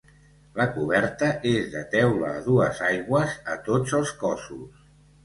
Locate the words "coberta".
0.77-1.27